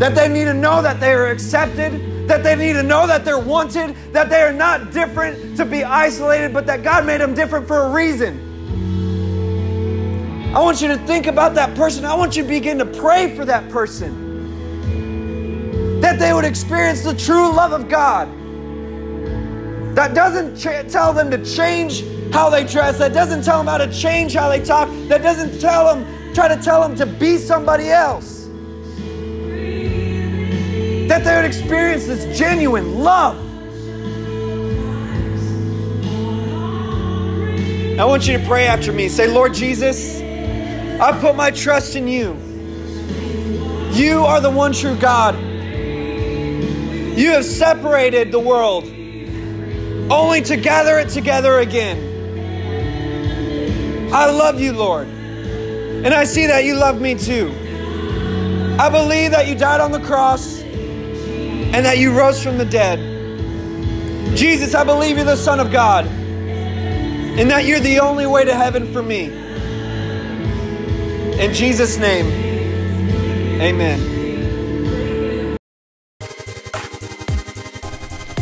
[0.00, 3.24] that they need to know that they are accepted, that they need to know that
[3.24, 7.34] they're wanted, that they are not different to be isolated, but that God made them
[7.34, 8.48] different for a reason.
[10.54, 12.04] I want you to think about that person.
[12.04, 14.30] I want you to begin to pray for that person.
[16.00, 18.28] That they would experience the true love of God.
[19.96, 23.78] That doesn't ch- tell them to change how they dress, that doesn't tell them how
[23.78, 27.36] to change how they talk, that doesn't tell them, try to tell them to be
[27.36, 28.41] somebody else.
[31.12, 33.36] That they would experience this genuine love.
[38.00, 39.10] I want you to pray after me.
[39.10, 42.32] Say, Lord Jesus, I put my trust in you.
[43.92, 45.38] You are the one true God.
[47.18, 48.84] You have separated the world
[50.10, 51.98] only to gather it together again.
[54.14, 55.08] I love you, Lord.
[55.08, 57.54] And I see that you love me too.
[58.78, 60.61] I believe that you died on the cross
[61.72, 62.98] and that you rose from the dead.
[64.36, 68.54] Jesus, I believe you're the Son of God and that you're the only way to
[68.54, 69.24] heaven for me.
[71.38, 72.26] In Jesus' name,
[73.60, 75.58] amen.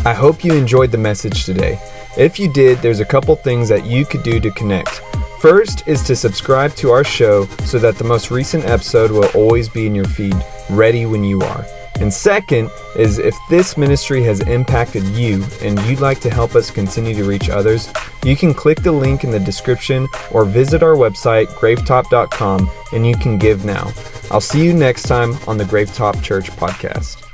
[0.04, 1.78] I hope you enjoyed the message today.
[2.16, 5.00] If you did, there's a couple things that you could do to connect.
[5.40, 9.68] First is to subscribe to our show so that the most recent episode will always
[9.68, 10.36] be in your feed,
[10.68, 11.64] ready when you are.
[11.98, 16.70] And second is if this ministry has impacted you and you'd like to help us
[16.70, 17.92] continue to reach others,
[18.24, 23.16] you can click the link in the description or visit our website, gravetop.com, and you
[23.16, 23.92] can give now.
[24.30, 27.29] I'll see you next time on the Gravetop Church podcast.